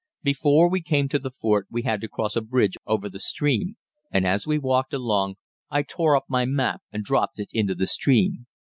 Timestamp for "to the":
1.09-1.29